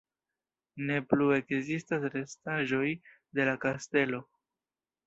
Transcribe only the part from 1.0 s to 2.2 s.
plu ekzistas